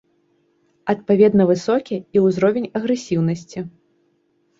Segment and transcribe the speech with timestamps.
[0.93, 3.59] Адпаведна, высокі і ўзровень агрэсіўнасці.